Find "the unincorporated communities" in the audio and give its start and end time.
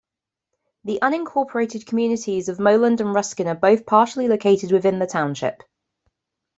0.83-2.49